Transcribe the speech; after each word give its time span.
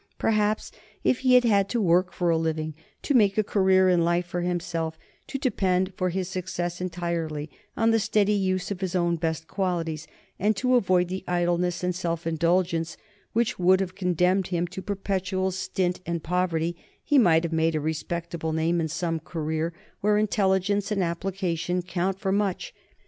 Perhaps 0.17 0.71
if 1.03 1.19
he 1.19 1.35
had 1.35 1.43
had 1.43 1.69
to 1.69 1.79
work 1.79 2.11
for 2.11 2.31
a 2.31 2.37
living, 2.39 2.73
to 3.03 3.13
make 3.13 3.37
a 3.37 3.43
career 3.43 3.87
in 3.87 4.03
life 4.03 4.25
for 4.25 4.41
himself, 4.41 4.97
to 5.27 5.37
depend 5.37 5.93
for 5.95 6.09
his 6.09 6.27
success 6.27 6.81
entirely 6.81 7.51
on 7.77 7.91
the 7.91 7.99
steady 7.99 8.33
use 8.33 8.71
of 8.71 8.81
his 8.81 8.95
own 8.95 9.15
best 9.15 9.47
qualities, 9.47 10.07
and 10.39 10.55
to 10.55 10.73
avoid 10.73 11.07
the 11.07 11.23
idleness 11.27 11.83
and 11.83 11.93
self 11.93 12.25
indulgence 12.25 12.97
which 13.33 13.59
would 13.59 13.79
have 13.79 13.93
condemned 13.93 14.47
him 14.47 14.65
to 14.65 14.81
perpetual 14.81 15.51
stint 15.51 16.01
and 16.07 16.23
poverty, 16.23 16.75
he 17.03 17.19
might 17.19 17.43
have 17.43 17.53
made 17.53 17.75
a 17.75 17.79
respectable 17.79 18.53
name 18.53 18.81
in 18.81 18.87
some 18.87 19.19
career 19.19 19.71
where 19.99 20.17
intelligence 20.17 20.91
and 20.91 21.03
application 21.03 21.83
count 21.83 22.17
for 22.19 22.31
much. 22.31 22.73